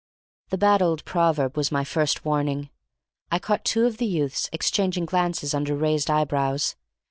[0.49, 2.71] The bad old proverb was my first warning.
[3.31, 6.75] I caught two of the youths exchanging glances under raised eyebrows.